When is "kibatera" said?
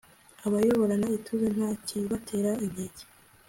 1.85-2.51